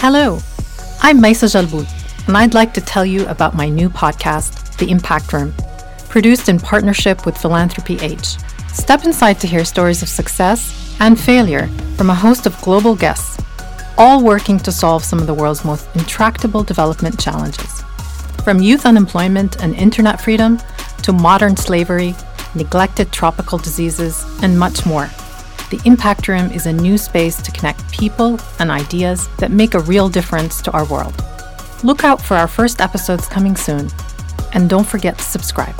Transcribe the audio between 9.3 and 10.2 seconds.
to hear stories of